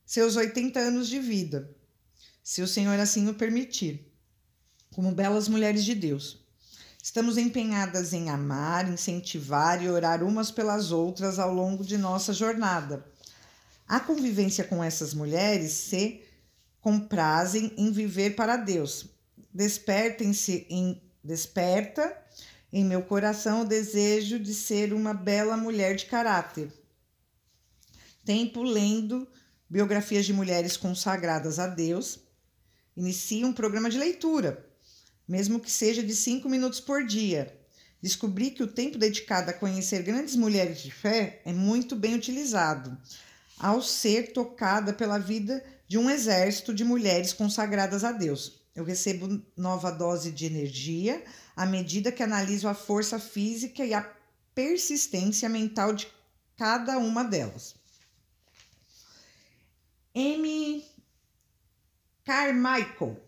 [0.05, 1.75] seus 80 anos de vida,
[2.43, 4.13] se o Senhor assim o permitir,
[4.93, 6.46] como belas mulheres de Deus.
[7.07, 13.07] Estamos empenhadas em amar, incentivar e orar umas pelas outras ao longo de nossa jornada.
[13.87, 16.21] A convivência com essas mulheres se
[16.81, 19.07] comprazem em viver para Deus.
[19.55, 22.13] Despertem-se em desperta
[22.73, 26.73] em meu coração o desejo de ser uma bela mulher de caráter.
[28.25, 29.29] Tempo lendo
[29.71, 32.19] biografias de mulheres consagradas a Deus.
[32.97, 34.66] Inicie um programa de leitura
[35.27, 37.55] mesmo que seja de cinco minutos por dia.
[38.01, 42.97] Descobri que o tempo dedicado a conhecer grandes mulheres de fé é muito bem utilizado,
[43.59, 48.61] ao ser tocada pela vida de um exército de mulheres consagradas a Deus.
[48.75, 51.25] Eu recebo nova dose de energia
[51.57, 54.03] à medida que analiso a força física e a
[54.55, 56.07] persistência mental de
[56.57, 57.75] cada uma delas.
[60.15, 60.85] M.
[62.25, 63.26] Carmichael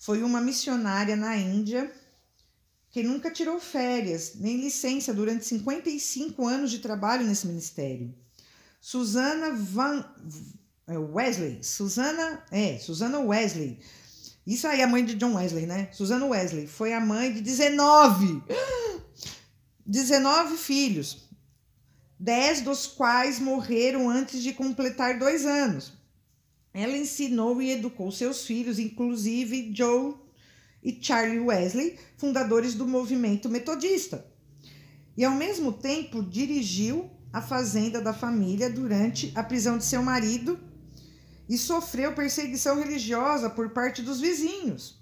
[0.00, 1.92] foi uma missionária na Índia
[2.88, 8.12] que nunca tirou férias nem licença durante 55 anos de trabalho nesse ministério.
[8.80, 10.02] Susana Van
[10.88, 13.78] é, Wesley, Susana, é, Susana Wesley.
[14.46, 15.90] Isso aí, a mãe de John Wesley, né?
[15.92, 18.42] Susana Wesley foi a mãe de 19
[19.84, 21.28] 19 filhos,
[22.18, 25.99] 10 dos quais morreram antes de completar dois anos.
[26.72, 30.14] Ela ensinou e educou seus filhos, inclusive Joe
[30.82, 34.24] e Charlie Wesley, fundadores do movimento metodista.
[35.16, 40.58] E ao mesmo tempo dirigiu a fazenda da família durante a prisão de seu marido
[41.48, 45.00] e sofreu perseguição religiosa por parte dos vizinhos.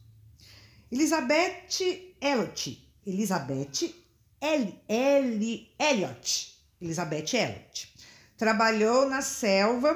[0.91, 3.95] Elizabeth Elliot, Elizabeth
[4.41, 7.95] L, L, Elliot, Elizabeth Elliot,
[8.37, 9.95] trabalhou na selva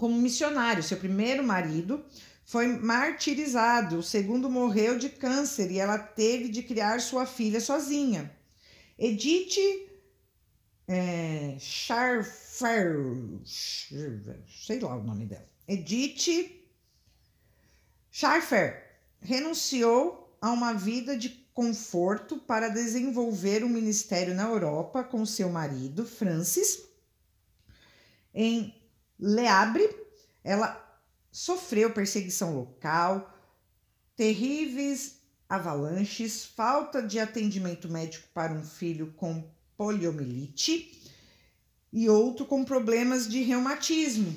[0.00, 0.82] como missionário.
[0.82, 2.02] Seu primeiro marido
[2.44, 8.34] foi martirizado, o segundo morreu de câncer e ela teve de criar sua filha sozinha.
[8.98, 9.56] Edith
[10.88, 12.96] é, Scharfer,
[13.44, 15.48] sei lá o nome dela.
[15.68, 16.50] Edith
[18.10, 25.50] Scharfer renunciou a uma vida de conforto para desenvolver um ministério na Europa com seu
[25.50, 26.82] marido, Francis,
[28.34, 28.79] em
[29.20, 29.86] Leabre,
[30.42, 30.80] ela
[31.30, 33.36] sofreu perseguição local,
[34.16, 39.46] terríveis avalanches, falta de atendimento médico para um filho com
[39.76, 40.98] poliomielite
[41.92, 44.34] e outro com problemas de reumatismo,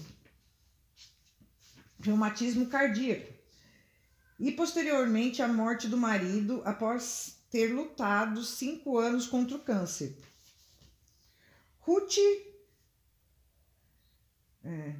[2.00, 3.32] reumatismo cardíaco.
[4.40, 10.18] E posteriormente a morte do marido após ter lutado cinco anos contra o câncer.
[11.80, 12.18] Ruth
[14.64, 14.95] é,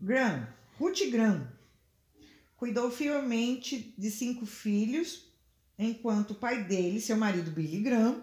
[0.00, 0.48] Graham,
[0.78, 1.50] Ruth Graham,
[2.56, 5.26] cuidou fielmente de cinco filhos,
[5.78, 8.22] enquanto o pai dele, seu marido Billy Graham,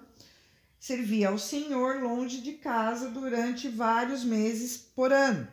[0.80, 5.48] servia ao Senhor longe de casa durante vários meses por ano.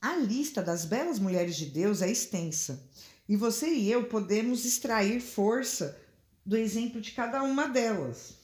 [0.00, 2.90] A lista das belas mulheres de Deus é extensa
[3.28, 5.98] e você e eu podemos extrair força
[6.44, 8.34] do exemplo de cada uma delas.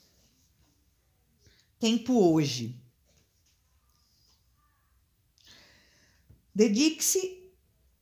[1.78, 2.80] Tempo hoje.
[6.54, 7.50] Dedique-se,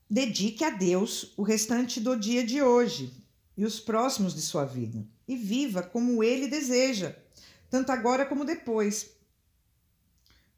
[0.09, 3.13] dedique a Deus o restante do dia de hoje
[3.57, 7.15] e os próximos de sua vida e viva como ele deseja,
[7.69, 9.11] tanto agora como depois.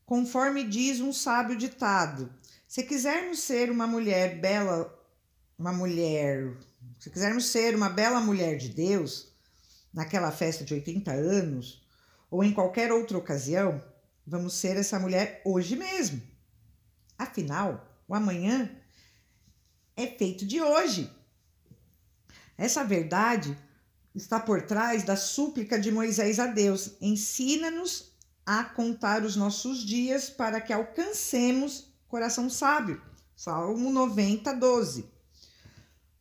[0.07, 2.33] Conforme diz um sábio ditado,
[2.67, 4.97] se quisermos ser uma mulher bela,
[5.59, 6.57] uma mulher,
[7.01, 9.33] se quisermos ser uma bela mulher de Deus,
[9.93, 11.85] naquela festa de 80 anos,
[12.31, 13.83] ou em qualquer outra ocasião,
[14.25, 16.23] vamos ser essa mulher hoje mesmo.
[17.21, 18.75] Afinal, o amanhã
[19.95, 21.13] é feito de hoje.
[22.57, 23.55] Essa verdade
[24.15, 28.13] está por trás da súplica de Moisés a Deus: ensina-nos
[28.47, 33.03] a contar os nossos dias para que alcancemos coração sábio.
[33.37, 35.05] Salmo 90, 12.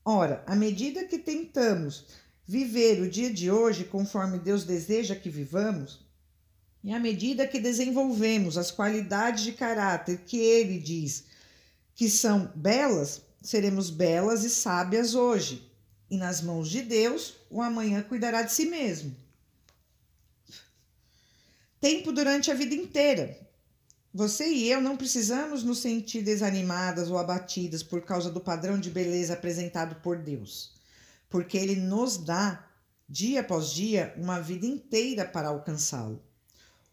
[0.03, 2.07] Ora, à medida que tentamos
[2.45, 6.08] viver o dia de hoje conforme Deus deseja que vivamos,
[6.83, 11.25] e à medida que desenvolvemos as qualidades de caráter que ele diz
[11.93, 15.69] que são belas, seremos belas e sábias hoje.
[16.09, 19.13] E nas mãos de Deus, o amanhã cuidará de si mesmo.
[21.81, 23.37] Tempo durante a vida inteira.
[24.13, 28.89] você e eu não precisamos nos sentir desanimadas ou abatidas por causa do padrão de
[28.89, 30.73] beleza apresentado por Deus,
[31.29, 32.65] porque Ele nos dá,
[33.07, 36.23] dia após dia, uma vida inteira para alcançá-lo.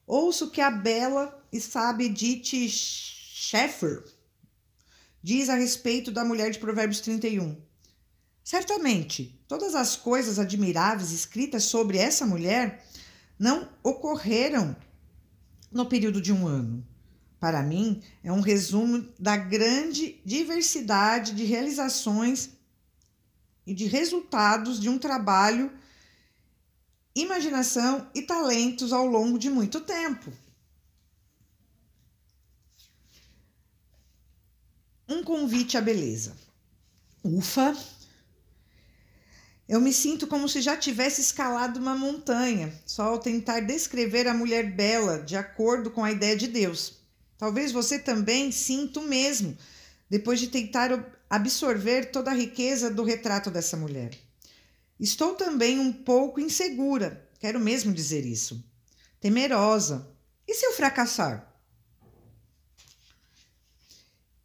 [0.07, 4.05] Ouça o que a bela e sábia Edith Schaeffer.
[5.23, 7.61] Diz a respeito da mulher de Provérbios 31.
[8.45, 12.87] Certamente, todas as coisas admiráveis escritas sobre essa mulher
[13.37, 14.77] não ocorreram
[15.73, 16.87] no período de um ano.
[17.41, 22.51] Para mim, é um resumo da grande diversidade de realizações
[23.67, 25.73] e de resultados de um trabalho,
[27.17, 30.31] imaginação e talentos ao longo de muito tempo.
[35.09, 36.37] Um convite à beleza.
[37.25, 37.75] Ufa!
[39.69, 44.35] Eu me sinto como se já tivesse escalado uma montanha, só ao tentar descrever a
[44.35, 47.01] mulher bela de acordo com a ideia de Deus.
[47.39, 49.57] Talvez você também sinta o mesmo
[50.09, 50.91] depois de tentar
[51.29, 54.26] absorver toda a riqueza do retrato dessa mulher.
[54.99, 58.65] Estou também um pouco insegura, quero mesmo dizer isso.
[59.21, 60.11] Temerosa.
[60.49, 61.53] E se eu fracassar?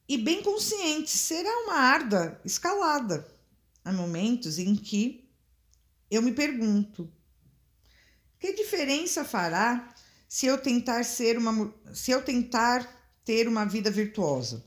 [0.07, 3.25] E bem consciente, será uma árdua escalada.
[3.83, 5.29] Há momentos em que
[6.09, 7.09] eu me pergunto:
[8.37, 9.95] que diferença fará
[10.27, 12.85] se eu tentar ser uma se eu tentar
[13.23, 14.65] ter uma vida virtuosa.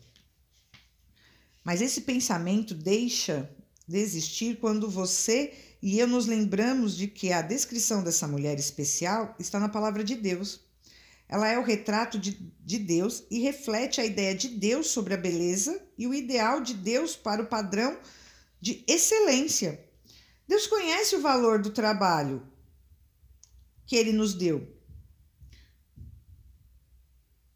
[1.62, 3.50] Mas esse pensamento deixa
[3.86, 9.36] de existir quando você e eu nos lembramos de que a descrição dessa mulher especial
[9.38, 10.62] está na palavra de Deus.
[11.28, 15.18] Ela é o retrato de, de Deus e reflete a ideia de Deus sobre a
[15.18, 17.98] beleza e o ideal de Deus para o padrão
[18.58, 19.78] de excelência.
[20.48, 22.42] Deus conhece o valor do trabalho
[23.84, 24.66] que ele nos deu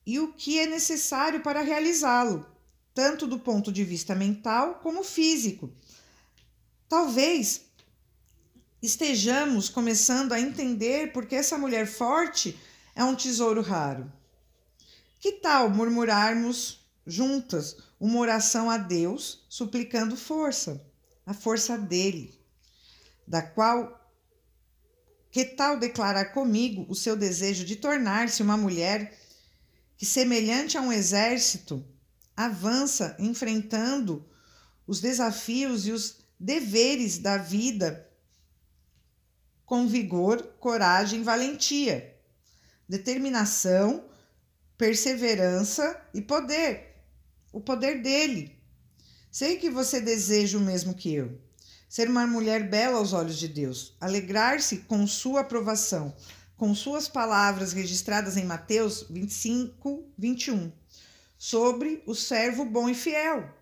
[0.05, 2.47] e o que é necessário para realizá-lo,
[2.93, 5.73] tanto do ponto de vista mental como físico.
[6.91, 7.68] Talvez
[8.83, 12.59] estejamos começando a entender porque essa mulher forte
[12.95, 14.13] é um tesouro raro.
[15.21, 20.85] Que tal murmurarmos juntas uma oração a Deus, suplicando força,
[21.27, 22.39] a força dele,
[23.27, 23.99] da qual
[25.31, 29.19] que tal declarar comigo o seu desejo de tornar-se uma mulher
[29.97, 31.85] que, semelhante a um exército,
[32.37, 34.25] avança enfrentando
[34.87, 38.08] os desafios e os deveres da vida
[39.69, 42.17] com vigor, coragem, valentia,
[42.89, 44.03] determinação,
[44.79, 46.97] perseverança e poder,
[47.53, 48.59] o poder dele.
[49.31, 51.39] Sei que você deseja o mesmo que eu.
[51.87, 56.17] Ser uma mulher bela aos olhos de Deus, alegrar-se com sua aprovação,
[56.57, 60.73] com suas palavras registradas em Mateus 25, 21,
[61.37, 63.55] sobre o servo bom e fiel,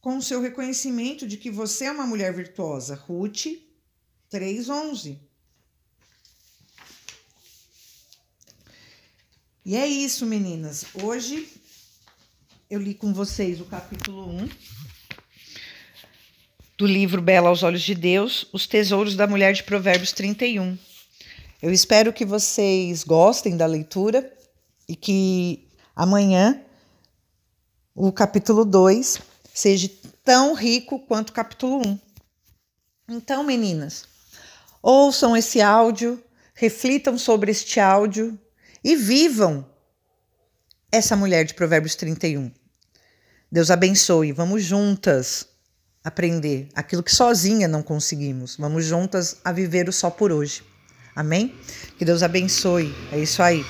[0.00, 2.94] com seu reconhecimento de que você é uma mulher virtuosa.
[2.94, 3.63] Ruth
[4.34, 5.16] 3:11.
[9.64, 10.86] E é isso, meninas.
[10.92, 11.48] Hoje
[12.68, 14.48] eu li com vocês o capítulo 1
[16.76, 20.76] do livro Bela aos Olhos de Deus, Os Tesouros da Mulher de Provérbios 31.
[21.62, 24.36] Eu espero que vocês gostem da leitura
[24.88, 26.60] e que amanhã
[27.94, 29.20] o capítulo 2
[29.54, 29.88] seja
[30.24, 31.98] tão rico quanto o capítulo 1.
[33.10, 34.12] Então, meninas,
[34.84, 36.22] ouçam esse áudio,
[36.54, 38.38] reflitam sobre este áudio
[38.84, 39.66] e vivam
[40.92, 42.52] essa mulher de Provérbios 31.
[43.50, 44.30] Deus abençoe.
[44.30, 45.46] Vamos juntas
[46.04, 48.56] aprender aquilo que sozinha não conseguimos.
[48.58, 50.62] Vamos juntas a viver o só por hoje.
[51.16, 51.54] Amém?
[51.96, 52.94] Que Deus abençoe.
[53.10, 53.64] É isso aí.